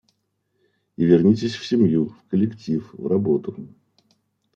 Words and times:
И 0.97 1.05
вернитесь 1.05 1.53
в 1.55 1.63
семью, 1.63 2.05
в 2.07 2.23
коллектив, 2.31 2.89
в 2.97 3.05
работу! 3.05 3.55